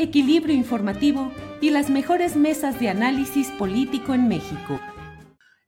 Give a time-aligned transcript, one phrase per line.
[0.00, 4.80] equilibrio informativo y las mejores mesas de análisis político en México.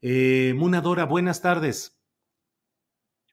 [0.01, 1.99] Eh, Munadora, buenas tardes.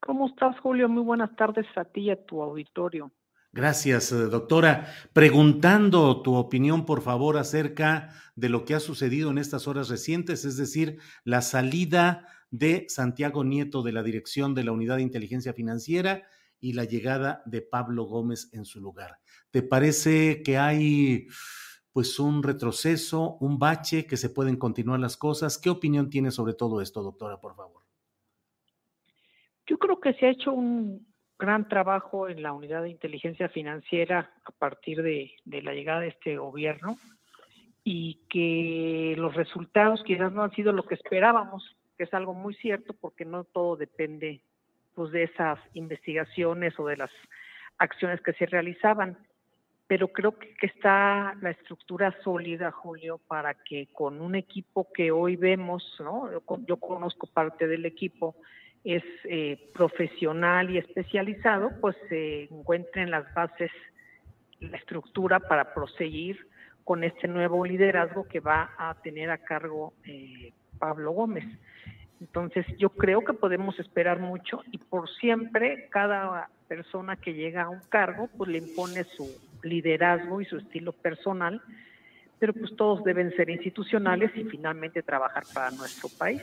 [0.02, 0.90] ¿Cómo estás, Julio?
[0.90, 3.12] Muy buenas tardes a ti y a tu auditorio.
[3.52, 4.88] Gracias, eh, doctora.
[5.14, 10.46] Preguntando tu opinión, por favor, acerca de lo que ha sucedido en estas horas recientes,
[10.46, 15.54] es decir, la salida de Santiago Nieto de la dirección de la Unidad de Inteligencia
[15.54, 16.24] Financiera
[16.60, 19.20] y la llegada de Pablo Gómez en su lugar.
[19.52, 21.28] ¿Te parece que hay
[21.92, 25.58] pues un retroceso, un bache, que se pueden continuar las cosas?
[25.58, 27.84] ¿Qué opinión tiene sobre todo esto, doctora, por favor?
[29.66, 34.32] Yo creo que se ha hecho un gran trabajo en la unidad de inteligencia financiera
[34.46, 36.98] a partir de, de la llegada de este gobierno
[37.84, 42.54] y que los resultados quizás no han sido lo que esperábamos, que es algo muy
[42.56, 44.42] cierto porque no todo depende
[44.96, 47.12] pues de esas investigaciones o de las
[47.78, 49.18] acciones que se realizaban.
[49.90, 55.36] Pero creo que, está la estructura sólida, Julio, para que con un equipo que hoy
[55.36, 56.30] vemos, ¿no?
[56.68, 58.36] yo, conozco parte del equipo,
[58.84, 63.72] es eh, profesional y especializado, pues se encuentren las bases,
[64.60, 66.38] la estructura para proseguir
[66.84, 71.46] con este nuevo liderazgo que va a tener a cargo eh, Pablo Gómez.
[72.22, 77.70] Entonces yo creo que podemos esperar mucho y por siempre cada persona que llega a
[77.70, 81.62] un cargo pues le impone su liderazgo y su estilo personal,
[82.40, 86.42] pero pues todos deben ser institucionales y finalmente trabajar para nuestro país.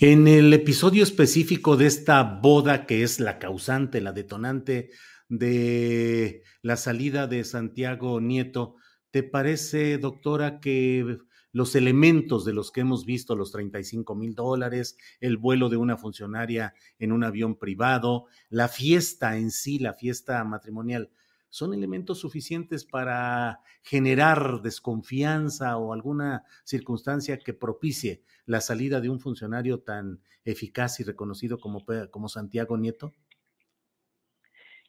[0.00, 4.90] En el episodio específico de esta boda que es la causante, la detonante
[5.28, 8.74] de la salida de Santiago Nieto,
[9.12, 11.18] ¿te parece, doctora, que
[11.52, 15.96] los elementos de los que hemos visto, los 35 mil dólares, el vuelo de una
[15.96, 21.10] funcionaria en un avión privado, la fiesta en sí, la fiesta matrimonial,
[21.52, 29.20] son elementos suficientes para generar desconfianza o alguna circunstancia que propicie la salida de un
[29.20, 33.12] funcionario tan eficaz y reconocido como, como Santiago Nieto?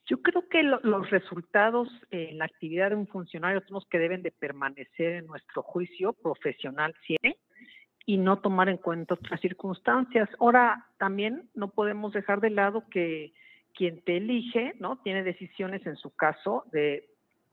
[0.06, 4.24] Yo creo que los resultados en la actividad de un funcionario son los que deben
[4.24, 6.95] de permanecer en nuestro juicio profesional
[8.06, 10.30] y no tomar en cuenta otras circunstancias.
[10.40, 13.34] Ahora, también no podemos dejar de lado que
[13.76, 14.98] quien te elige, ¿no?
[14.98, 17.10] Tiene decisiones en su caso de,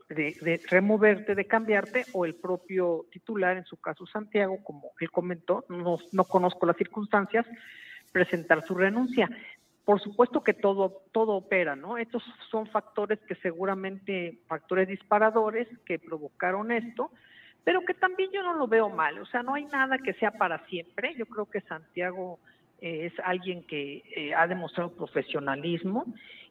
[0.09, 5.65] de, removerte, de cambiarte, o el propio titular, en su caso Santiago, como él comentó,
[5.69, 7.47] no, no conozco las circunstancias,
[8.13, 9.29] presentar su renuncia
[9.91, 11.99] por supuesto que todo, todo opera, ¿no?
[11.99, 17.11] Estos son factores que seguramente, factores disparadores que provocaron esto,
[17.65, 20.31] pero que también yo no lo veo mal, o sea, no hay nada que sea
[20.31, 21.15] para siempre.
[21.17, 22.39] Yo creo que Santiago
[22.81, 26.07] es alguien que eh, ha demostrado profesionalismo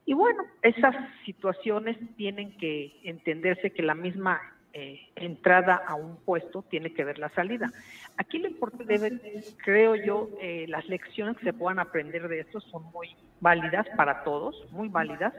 [0.06, 0.95] y bueno, esas
[1.25, 4.42] situaciones tienen que entenderse que la misma
[4.74, 7.71] eh, entrada a un puesto tiene que ver la salida.
[8.18, 9.19] Aquí lo importante,
[9.63, 14.24] creo yo, eh, las lecciones que se puedan aprender de esto son muy válidas para
[14.24, 15.33] todos, muy válidas.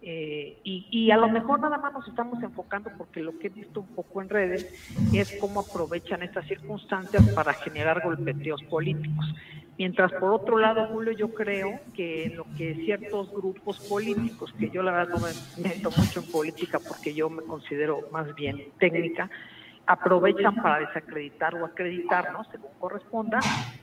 [0.00, 3.50] Eh, y, y, a lo mejor nada más nos estamos enfocando porque lo que he
[3.50, 4.64] visto un poco en redes
[5.12, 9.34] es cómo aprovechan estas circunstancias para generar golpeteos políticos.
[9.78, 14.82] Mientras por otro lado, Julio, yo creo que lo que ciertos grupos políticos, que yo
[14.82, 19.30] la verdad no me meto mucho en política porque yo me considero más bien técnica,
[19.86, 23.38] aprovechan para desacreditar o acreditarnos, según corresponda,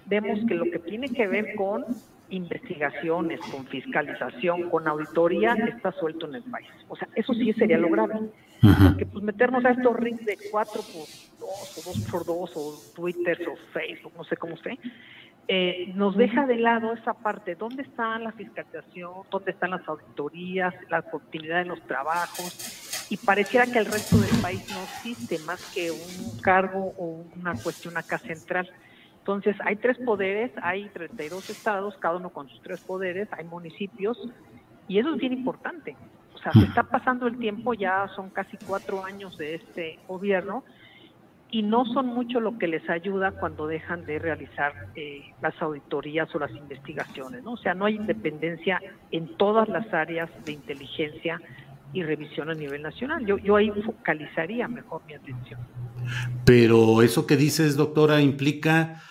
[0.05, 1.85] vemos que lo que tiene que ver con
[2.29, 6.67] investigaciones, con fiscalización, con auditoría, está suelto en el país.
[6.89, 8.19] O sea, eso sí sería lo grave.
[8.61, 11.07] Porque pues meternos a estos rings de 4 por
[11.39, 14.77] 2 o 2 por 2 o Twitter o Facebook, no sé cómo sé,
[15.47, 17.55] eh, nos deja de lado esa parte.
[17.55, 19.11] ¿Dónde está la fiscalización?
[19.29, 20.73] ¿Dónde están las auditorías?
[20.89, 23.07] La continuidad de los trabajos.
[23.11, 27.53] Y pareciera que el resto del país no existe más que un cargo o una
[27.53, 28.71] cuestión acá central.
[29.19, 34.17] Entonces, hay tres poderes, hay 32 estados, cada uno con sus tres poderes, hay municipios,
[34.87, 35.95] y eso es bien importante.
[36.33, 40.63] O sea, se está pasando el tiempo, ya son casi cuatro años de este gobierno,
[41.55, 46.27] y no son mucho lo que les ayuda cuando dejan de realizar eh, las auditorías
[46.35, 47.53] o las investigaciones, ¿no?
[47.53, 51.41] O sea, no hay independencia en todas las áreas de inteligencia
[51.93, 53.25] y revisión a nivel nacional.
[53.25, 55.61] Yo, ahí focalizaría mejor mi atención.
[56.43, 59.01] Pero eso que dices, doctora, implica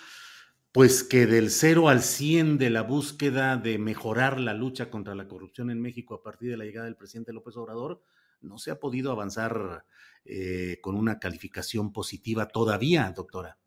[0.71, 5.27] pues que del 0 al 100 de la búsqueda de mejorar la lucha contra la
[5.27, 8.03] corrupción en México a partir de la llegada del presidente López Obrador,
[8.39, 9.83] no se ha podido avanzar
[10.25, 13.57] eh, con una calificación positiva todavía, doctora.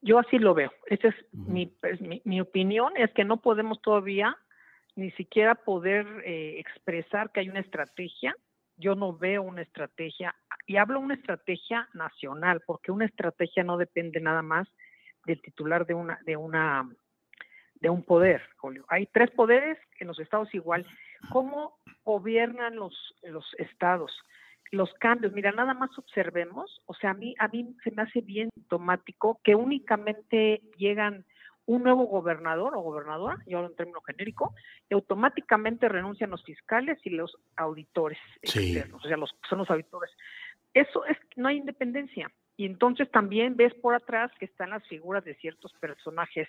[0.00, 0.70] Yo así lo veo.
[0.86, 1.14] Esa es
[1.80, 4.36] pues, mi, mi, opinión, es que no podemos todavía
[4.96, 8.36] ni siquiera poder eh, expresar que hay una estrategia.
[8.76, 10.34] Yo no veo una estrategia,
[10.66, 14.68] y hablo una estrategia nacional, porque una estrategia no depende nada más
[15.26, 16.88] del titular de una, de una,
[17.76, 18.84] de un poder, Julio.
[18.88, 20.86] Hay tres poderes en los estados igual.
[21.32, 24.12] ¿Cómo gobiernan los, los estados?
[24.70, 28.20] Los cambios, mira, nada más observemos, o sea, a mí, a mí se me hace
[28.20, 31.24] bien automático que únicamente llegan
[31.66, 34.54] un nuevo gobernador o gobernadora, yo hablo en términos genérico,
[34.90, 40.10] y automáticamente renuncian los fiscales y los auditores externos, o sea, los, son los auditores.
[40.74, 42.30] Eso es, no hay independencia.
[42.56, 46.48] Y entonces también ves por atrás que están las figuras de ciertos personajes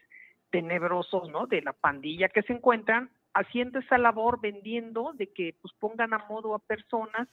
[0.52, 1.48] tenebrosos, ¿no?
[1.48, 6.20] De la pandilla que se encuentran haciendo esa labor, vendiendo, de que pues pongan a
[6.30, 7.28] modo a personas.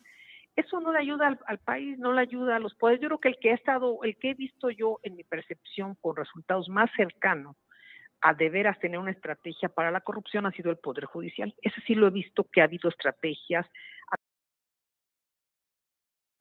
[0.55, 3.01] Eso no le ayuda al, país, no le ayuda a los poderes.
[3.01, 5.97] Yo creo que el que he estado, el que he visto yo en mi percepción
[6.01, 7.57] con resultados más cercanos
[8.21, 11.55] a de veras tener una estrategia para la corrupción ha sido el Poder Judicial.
[11.63, 13.67] Ese sí lo he visto que ha habido estrategias,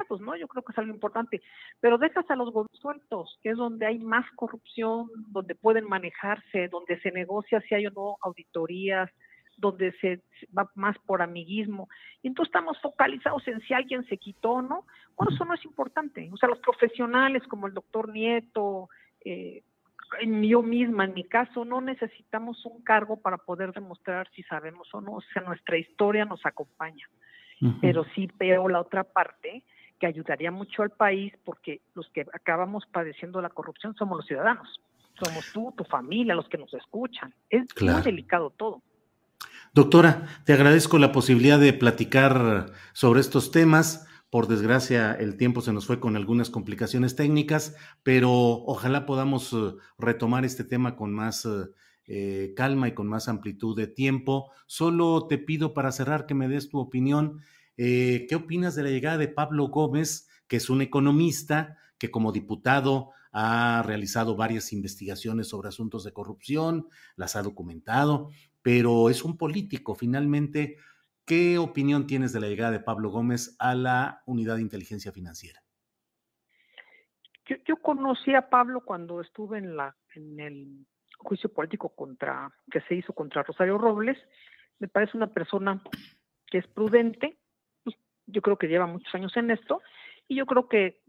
[0.08, 1.42] pues no, yo creo que es algo importante,
[1.80, 6.68] pero dejas a los gobiernos sueltos, que es donde hay más corrupción, donde pueden manejarse,
[6.68, 9.10] donde se negocia si hay o no auditorías,
[9.62, 10.22] donde se
[10.58, 11.88] va más por amiguismo.
[12.22, 14.86] Y entonces estamos focalizados en si alguien se quitó o no.
[15.16, 16.30] Bueno, eso no es importante.
[16.34, 18.90] O sea, los profesionales como el doctor Nieto,
[19.24, 19.64] eh,
[20.20, 25.00] yo misma, en mi caso, no necesitamos un cargo para poder demostrar si sabemos o
[25.00, 25.14] no.
[25.14, 27.08] O sea, nuestra historia nos acompaña.
[27.80, 29.64] Pero sí veo la otra parte,
[30.00, 34.82] que ayudaría mucho al país porque los que acabamos padeciendo la corrupción somos los ciudadanos.
[35.22, 37.32] Somos tú, tu familia, los que nos escuchan.
[37.52, 38.82] Es muy delicado todo.
[39.74, 44.06] Doctora, te agradezco la posibilidad de platicar sobre estos temas.
[44.30, 49.74] Por desgracia, el tiempo se nos fue con algunas complicaciones técnicas, pero ojalá podamos eh,
[49.98, 51.48] retomar este tema con más
[52.06, 54.52] eh, calma y con más amplitud de tiempo.
[54.68, 57.42] Solo te pido para cerrar que me des tu opinión
[57.78, 62.32] eh, ¿Qué opinas de la llegada de Pablo Gómez, que es un economista que como
[62.32, 68.30] diputado ha realizado varias investigaciones sobre asuntos de corrupción, las ha documentado,
[68.62, 70.78] pero es un político finalmente?
[71.26, 75.62] ¿Qué opinión tienes de la llegada de Pablo Gómez a la Unidad de Inteligencia Financiera?
[77.66, 80.86] Yo, conocí a Pablo cuando estuve en, la, en el
[81.18, 84.18] juicio político contra que se hizo contra Rosario Robles.
[84.80, 85.82] Me parece una persona
[86.48, 87.38] que es prudente,
[88.28, 89.82] yo creo que lleva muchos años en esto
[90.28, 91.02] y yo creo que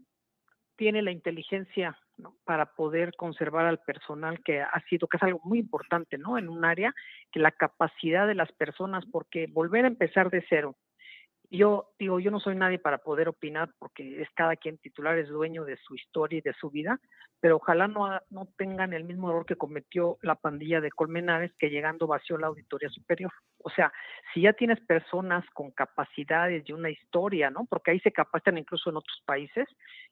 [0.75, 1.97] tiene la inteligencia
[2.45, 6.37] para poder conservar al personal que ha sido, que es algo muy importante, ¿no?
[6.37, 6.93] En un área,
[7.31, 10.75] que la capacidad de las personas, porque volver a empezar de cero
[11.57, 15.29] yo digo, yo no soy nadie para poder opinar porque es cada quien titular, es
[15.29, 16.99] dueño de su historia y de su vida,
[17.39, 21.69] pero ojalá no, no tengan el mismo error que cometió la pandilla de Colmenares que
[21.69, 23.31] llegando vació la auditoría superior.
[23.59, 23.93] O sea,
[24.33, 27.65] si ya tienes personas con capacidades y una historia, ¿no?
[27.69, 29.67] Porque ahí se capacitan incluso en otros países,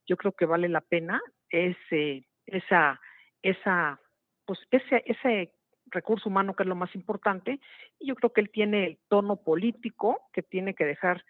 [0.06, 1.20] yo creo que vale la pena
[1.50, 3.00] ese, esa,
[3.42, 4.00] esa,
[4.46, 5.54] pues ese, ese
[5.92, 7.60] recurso humano, que es lo más importante,
[8.00, 11.24] y yo creo que él tiene el tono político que tiene que dejar,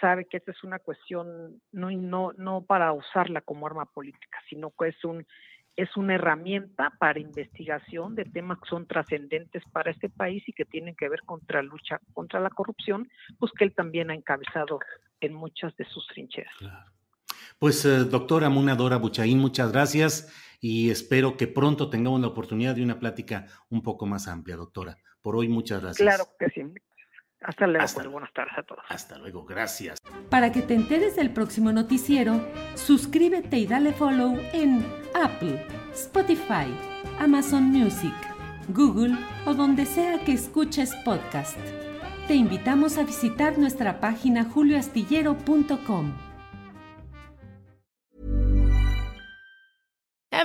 [0.00, 4.70] sabe que esta es una cuestión no, no, no para usarla como arma política, sino
[4.70, 5.26] que es un
[5.76, 10.64] es una herramienta para investigación de temas que son trascendentes para este país y que
[10.64, 13.08] tienen que ver contra lucha contra la corrupción,
[13.38, 14.80] pues que él también ha encabezado
[15.20, 16.54] en muchas de sus trincheras.
[17.58, 22.82] Pues eh, doctora Munadora Buchaín, muchas gracias y espero que pronto tengamos la oportunidad de
[22.82, 24.98] una plática un poco más amplia, doctora.
[25.22, 26.06] Por hoy, muchas gracias.
[26.06, 26.62] Claro que sí.
[27.40, 27.86] Hasta luego.
[27.94, 28.84] Pues, buenas tardes a todos.
[28.88, 29.98] Hasta luego, gracias.
[30.30, 32.44] Para que te enteres del próximo noticiero,
[32.74, 34.84] suscríbete y dale follow en
[35.14, 36.66] Apple, Spotify,
[37.18, 38.14] Amazon Music,
[38.68, 41.58] Google o donde sea que escuches podcast.
[42.26, 46.25] Te invitamos a visitar nuestra página julioastillero.com.